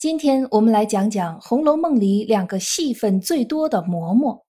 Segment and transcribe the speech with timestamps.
[0.00, 4.44] 今天我们来讲讲《红楼梦》里两个戏份最多的嬷嬷。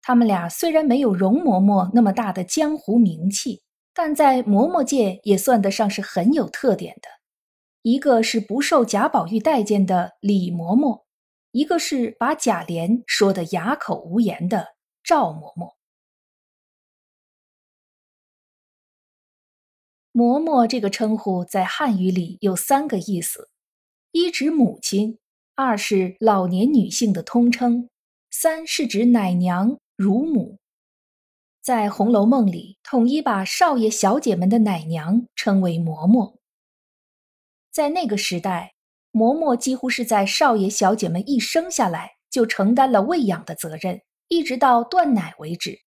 [0.00, 3.60] 他们俩虽然没有容嬷嬷那么大的江湖名气，
[3.92, 7.08] 但在嬷嬷界也算得上是很有特点的。
[7.82, 11.02] 一个是不受贾宝玉待见的李嬷嬷，
[11.50, 14.68] 一个是把贾琏说得哑口无言的
[15.02, 15.74] 赵嬷嬷。
[20.14, 23.50] 嬷嬷这个称呼在汉语里有三个意思。
[24.16, 25.18] 一指母亲，
[25.56, 27.90] 二是老年女性的通称，
[28.30, 30.58] 三是指奶娘、乳母。
[31.60, 36.36] 在《红楼梦》里，统一把少爷、小姐们的奶娘称为嬷嬷。
[37.72, 38.74] 在那个时代，
[39.10, 45.80] 嬷嬷几乎是在少爷、小姐们一生下来就承担了喂养的责任，一直到断奶为止。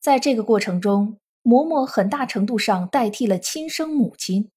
[0.00, 4.48] 在这个过程中，嬷嬷很大程度上代替了亲生母亲，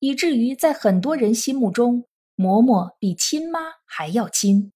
[0.00, 2.04] 以至于在很多人心目中。
[2.36, 4.72] 嬷嬷比亲妈还要亲。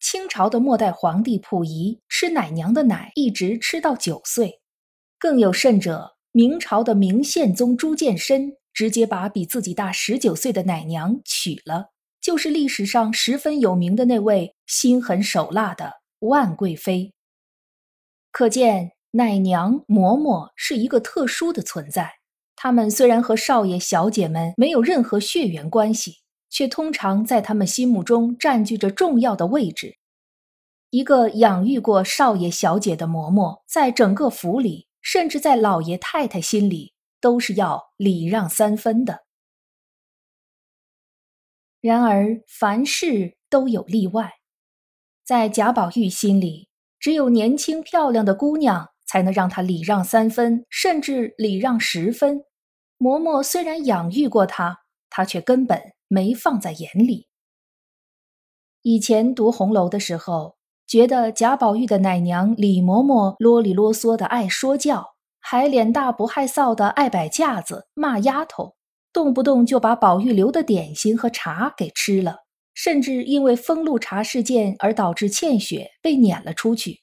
[0.00, 4.60] 清朝的末代皇帝溥仪吃奶娘的奶，一直吃到九岁。
[5.18, 17.14] 更有甚者，明朝的明宪宗朱见深直接把比自己大十九岁的奶娘娶了，就是历史上十分有名的那位心狠手辣的万贵妃。
[18.32, 22.16] 可见，奶娘嬷嬷是一个特殊的存在。
[22.64, 29.98] 他们虽然和少爷、小姐们没有任何血缘关系，却通常在他们心目中占据着重要的位置。
[30.88, 39.24] 一个养育过少爷、小姐的嬷嬷，在整个府里，甚至在老爷太太心里，都是要礼让三分的。
[41.82, 44.36] 然而，凡事都有例外，
[45.22, 52.42] 在贾宝玉心里，只有年轻漂亮的姑娘才能让他礼让三分，甚至礼让十分。
[53.04, 54.78] 嬷嬷虽然养育过他，
[55.10, 57.28] 他却根本没放在眼里。
[58.80, 60.56] 以前读红楼的时候，
[60.86, 68.74] 觉得贾宝玉的奶娘李嬷嬷啰里啰嗦的爱说教，还脸大不害臊的爱摆架子骂丫头，
[69.12, 72.38] 动不动就把宝玉留的点心和茶给吃了，
[72.72, 77.02] 甚至因为封路茶事件而导致欠雪被撵了出去。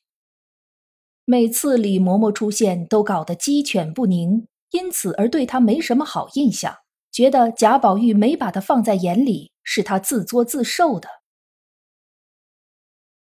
[1.25, 4.47] 每次李嬷嬷出现，都搞得鸡犬不宁。
[4.71, 6.75] 因此而对他没什么好印象，
[7.11, 11.09] 觉得贾宝玉没把他放在眼里，是他自作自受的。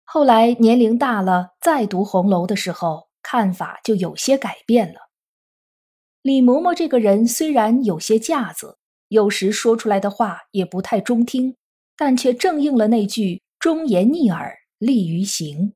[0.04, 5.00] 后来年龄大了，再读红楼的时候，看法就有些改变了。
[6.22, 8.78] 李嬷嬷这个人虽然有些架子，
[9.08, 11.56] 有时说出来的话也不太中听，
[11.96, 15.74] 但却正应了那句“忠言逆耳利于行”。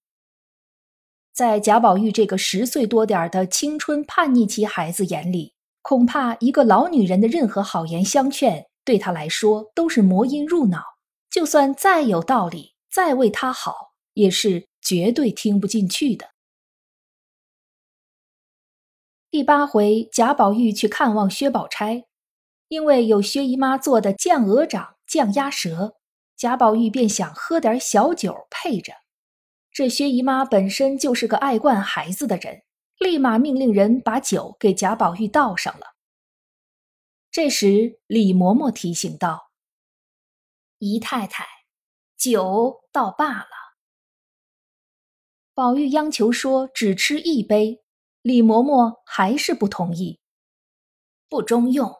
[1.34, 5.53] 在贾宝玉这个十岁多点的青春叛逆期孩子眼里，
[5.84, 10.82] 恐怕一个老女人的任何好言相劝，对他来说都是魔音入脑。
[11.30, 16.30] 就算再有道理，再为她好，也是绝对听不进去的。
[19.30, 22.06] 第八回，贾宝玉去看望薛宝钗，
[22.70, 25.96] 因为有薛姨妈做的酱鹅掌、酱鸭舌，
[26.38, 28.94] 贾宝玉便想喝点小酒配着。
[29.70, 32.62] 这薛姨妈本身就是个爱惯孩子的人。
[33.03, 35.88] 立马命令人把酒给贾宝玉倒上了。
[37.30, 39.52] 这时，李嬷嬷提醒道
[40.80, 41.46] ：“姨太太，
[42.16, 43.50] 酒倒罢了。”
[45.53, 47.84] 宝玉央求说：“只吃一杯。”
[48.24, 50.22] 李嬷嬷还是不同意，
[51.28, 51.94] 不中用。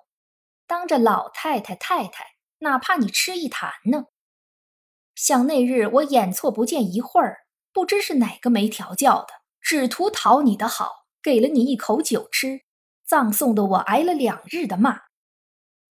[0.66, 4.06] 当着老太太、太太，哪怕你吃一坛呢？
[5.16, 9.43] 想那日我眼错不见一会儿，不知是哪个没调教的。
[9.64, 12.64] 只图讨你的好，给了你一口酒吃，
[13.08, 15.00] 葬送的我挨了两日的骂。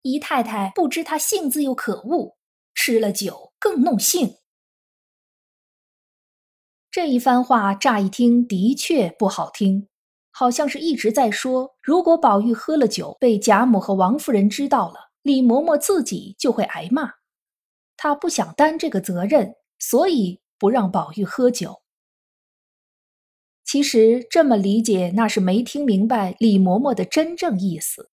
[0.03, 2.37] 姨太太不知他性子又可恶，
[2.75, 4.37] 吃了酒更弄性。
[6.91, 9.89] 这一番话乍一听的确不好听，
[10.31, 17.15] 好像是一直在说，如果宝玉喝了酒被贾母和王夫人知道了，李嬷嬷自己就会挨骂。
[17.97, 21.82] 她不想担这个责任，所以不让宝玉喝酒。
[23.65, 28.11] 其实这么理解，那是没听明白李嬷嬷的真正意思。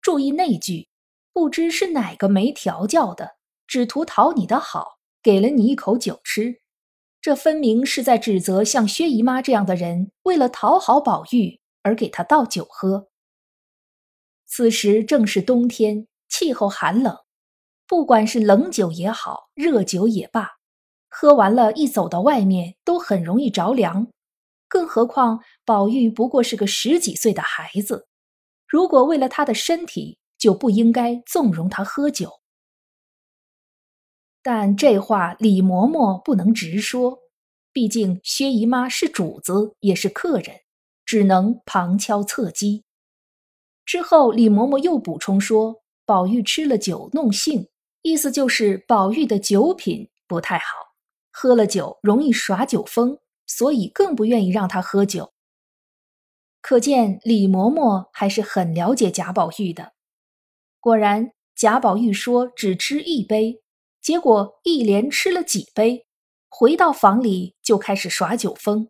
[0.00, 0.88] 注意那句，
[1.32, 6.60] 不知是哪个没调教的，只图讨你的好，给了你一口酒吃。
[7.20, 13.08] 这分明是在指责像薛姨妈这样的人，为了讨好宝玉而给他倒酒喝。
[14.46, 17.16] 此时正是冬天，气候寒冷，
[17.86, 20.52] 不管是冷酒也好，热酒也罢，
[21.08, 24.08] 喝完了，一走到外面都很容易着凉。
[24.68, 28.06] 更何况宝玉不过是个十几岁的孩子，
[28.66, 32.40] 如果为了他的身体，就不应该纵容他喝酒。
[34.42, 37.18] 但这话李嬷嬷不能直说，
[37.72, 40.60] 毕竟薛姨妈是主子，也是客人，
[41.04, 42.84] 只能旁敲侧击。
[43.84, 47.68] 之后，李嬷嬷又补充说：“宝玉吃了酒弄性，
[48.02, 50.64] 意思就是宝玉的酒品不太好，
[51.32, 53.18] 喝了酒容易耍酒疯，
[53.48, 55.32] 所以更不愿意让他喝酒。”
[56.62, 59.94] 可见李嬷嬷还是很了解贾宝玉的。
[60.78, 63.60] 果然，贾宝玉说只吃一杯。
[64.00, 66.06] 结果一连吃了几杯，
[66.48, 68.88] 回到房里就开始耍酒疯。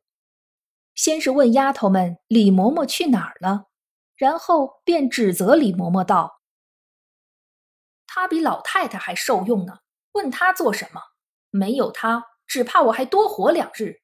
[0.95, 3.65] 先是问丫头们李嬷嬷去哪儿了，
[4.17, 6.41] 然后便指责李嬷嬷道
[8.07, 9.79] ：“她比老太太还受用呢，
[10.13, 11.01] 问她做什么？
[11.51, 14.01] 没有她，只怕我还多活两日。”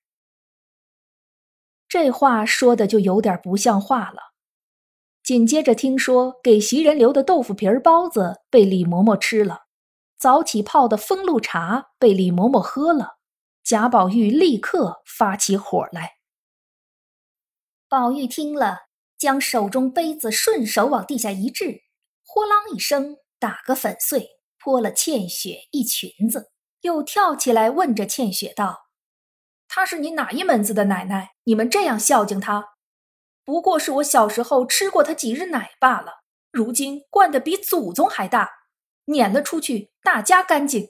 [1.95, 4.33] 这话说的就有点不像话了。
[5.23, 9.67] 紧接着听说给袭人留的豆腐皮儿包子被李嬷嬷吃了。
[10.19, 13.19] 早起泡的风露茶被李嬷嬷喝了，
[13.63, 16.15] 贾宝玉立刻发起火来。
[17.89, 21.83] 宝玉听了，将手中杯子顺手往地下一掷，
[22.27, 26.51] 呼啷一声打个粉碎，泼了倩雪一裙子，
[26.81, 28.84] 又跳起来问着倩雪道
[29.69, 31.31] ：“她是你哪一门子的奶奶？
[31.45, 32.65] 你们这样孝敬她？
[33.45, 38.51] 不过是我小时候吃过她几日奶罢了，如今惯得比祖宗还大。”
[39.07, 40.89] 撵了出去，大家干净。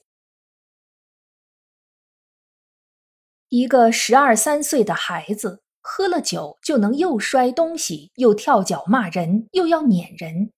[3.48, 10.52] 一个十二三岁的孩子喝了酒就能又摔东西，又跳脚骂人，又要撵人，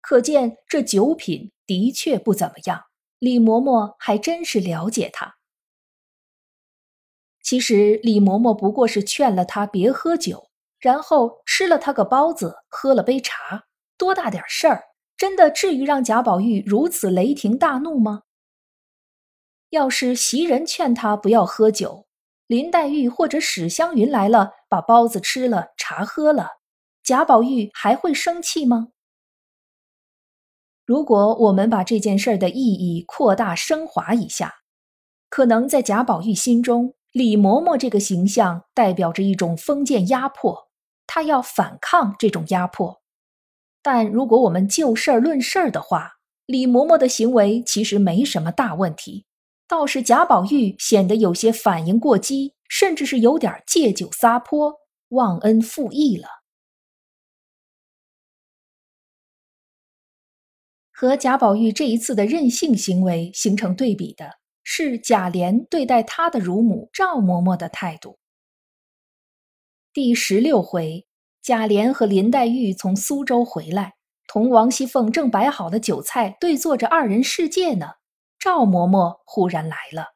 [0.00, 2.84] 可见这酒品的确不怎么样。
[3.18, 5.36] 李嬷嬷还真是了解他。
[7.44, 10.48] 其实李嬷嬷不过是劝了他别喝酒，
[10.80, 13.64] 然后吃了他个包子，喝了杯茶，
[13.96, 14.82] 多大点事儿。
[15.16, 18.22] 真的至于让贾宝玉如此雷霆大怒吗？
[19.70, 22.06] 要是袭人劝他不要喝酒，
[22.46, 26.48] 林黛玉或者史湘云来了，把包子吃了，茶喝了，
[27.02, 28.88] 贾宝玉还会生气吗？
[30.84, 34.54] 如果我们把这件事的意义扩大升华一下，
[35.28, 40.68] 可能在贾宝玉心中，李嬷嬷这个形象代表着一种封建压迫，
[41.06, 43.00] 她要反抗这种压迫。
[43.80, 46.14] 但如果我们就事儿论事儿的话，
[46.44, 49.26] 李嬷嬷的行为其实没什么大问题，
[49.68, 54.80] 倒是贾宝玉显得有些反应过激，甚至是有点借酒撒泼、
[55.10, 56.26] 忘恩负义了。
[60.90, 68.18] 和贾宝玉这一次的任性行为形成对比的是贾琏对待他的乳母赵嬷嬷的态度。
[69.92, 71.06] 第十六回。
[71.42, 73.96] 贾琏和林黛玉从苏州回来，
[74.26, 77.96] 同王熙凤正摆好的酒菜对坐着二人世界呢。
[78.38, 80.14] 赵嬷嬷忽然来了。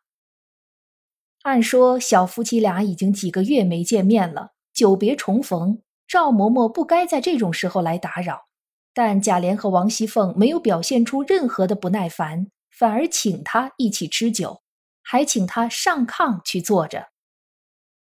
[1.42, 8.46] 按说小夫妻俩已经几个月没见面了，久别重逢，赵嬷嬷不该在这种时候来打扰。
[8.94, 14.62] 但贾琏和王熙凤没有表现出任何的不耐烦，反而请他一起吃酒，
[15.02, 17.08] 还请他上炕去坐着。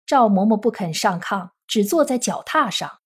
[0.07, 3.01] 赵嬷嬷不肯上炕，只坐在脚踏上。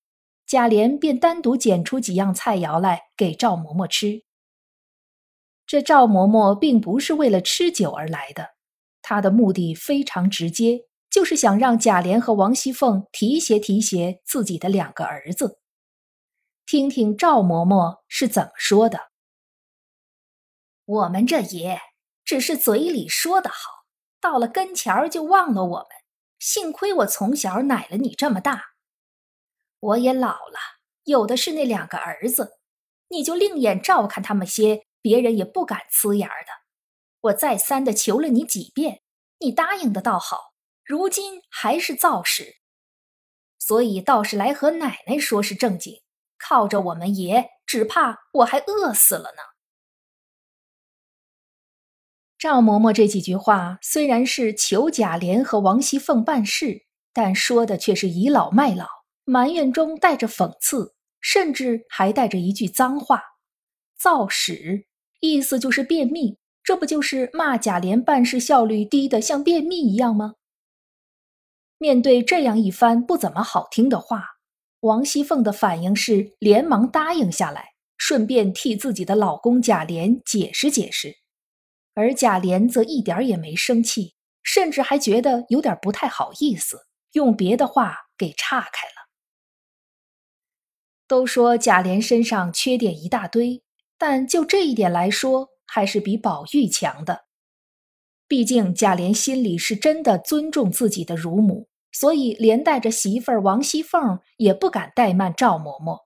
[0.47, 4.23] 贾琏便单独捡出几样菜肴来给赵嬷嬷吃。
[5.67, 8.51] 这赵嬷嬷并不是为了吃酒而来的，
[9.03, 15.59] 她的目的非常直接，就是想让贾琏和王熙凤提携提携自己的两个儿子。
[16.65, 19.11] 听听赵嬷嬷是怎么说的
[20.87, 21.81] ：“我们这爷
[22.25, 23.57] 只是嘴里说的好，
[24.21, 25.89] 到了跟前儿就忘了我们。
[26.39, 28.67] 幸亏我从小奶了你这么大。”
[29.81, 30.59] 我也老了，
[31.03, 32.61] 有的是那两个儿子，
[33.09, 36.53] 你就另眼照看他们些，别人也不敢呲牙的。
[37.23, 39.03] 我再三的求了你几遍，
[39.41, 40.53] 你答应的倒好，
[40.85, 42.59] 如今还是造势，
[43.59, 46.03] 所以倒是来和奶奶说是正经，
[46.39, 49.56] 靠着我们爷，只怕我还饿死了呢。
[52.39, 56.83] 赵嬷嬷这几句话虽然是求贾琏和王熙凤办事，
[57.15, 58.87] 但说的却是倚老卖老。
[59.25, 63.23] 埋怨中带着讽刺，甚至还带着一句脏话
[63.99, 64.87] ：“造屎”，
[65.21, 70.35] 意思就是便秘，这不就是骂贾琏办事效率低的像便秘一样吗？
[71.79, 74.23] 面对这样一番不怎么好听的话，
[74.81, 81.17] 王熙凤的反应是连忙答应下来，顺便替自己的老公贾琏解释解释。
[81.97, 89.09] 而贾琏则一点也没生气，甚至还觉得有点不太好意思，用别的话给岔开了。
[91.09, 93.63] 都说贾琏身上缺点一大堆，
[93.97, 97.25] 但就这一点来说，还是比宝玉强的。
[98.29, 106.01] 毕竟贾琏心里是真的尊重自己的乳母，所以连带着媳妇儿王熙凤也不敢怠慢赵嬷嬷。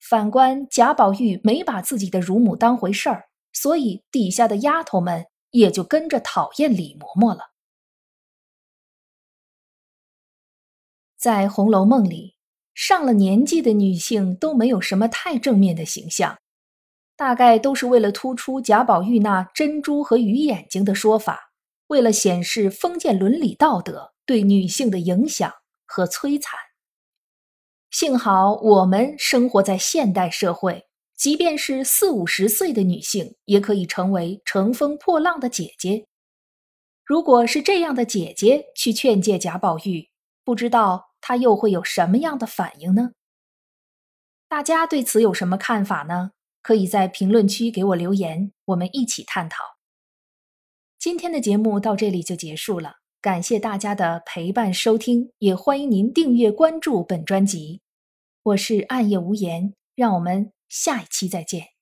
[0.00, 3.27] 反观贾宝玉没把自己的乳母当回事儿，
[3.60, 7.50] 所以底下的丫头们也就跟着讨厌李嬷嬷了。
[11.16, 12.36] 在《红楼梦》里，
[12.72, 16.38] 上了年纪的女性都没有什么太正面的形象。
[17.16, 21.50] 大概都是为了突出贾宝玉那珍珠和鱼眼睛的说法，
[21.88, 25.52] 为了显示封建伦理道德对女性的影响
[25.84, 26.56] 和摧残。
[27.90, 30.87] 幸好我们生活在现代社会，
[31.18, 36.06] 即便是四五十岁的女性，也可以成为乘风破浪的姐姐。
[37.04, 40.08] 如果是这样的姐姐去劝诫贾宝玉，
[40.44, 43.10] 不知道他又会有什么样的反应呢？
[44.48, 46.30] 大家对此有什么看法呢？
[46.62, 49.64] 可以在评论区给我留言，我们一起探讨。
[51.00, 57.80] 今天的节目到这里就结束了，感谢大家的陪伴收听，也欢迎您订阅关注本专辑。
[58.44, 61.77] 我是暗夜无言，让我们下一期再见。